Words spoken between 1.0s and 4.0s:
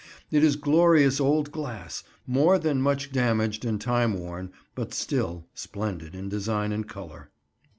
old glass, more than much damaged and